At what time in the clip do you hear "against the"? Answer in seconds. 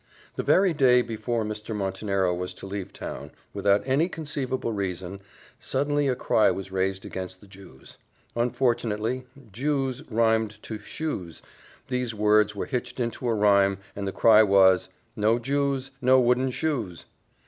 7.05-7.45